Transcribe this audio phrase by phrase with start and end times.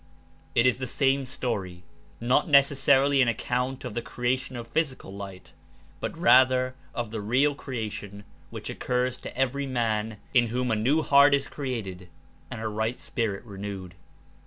[0.55, 1.83] ''It is the same story—
[2.19, 5.53] not necessarily an account of the creation of physical light,
[5.99, 10.75] but rather of the real crea tion which occurs to every man In whom a
[10.75, 12.09] new heart Is created
[12.49, 13.93] and a right spirit renewed.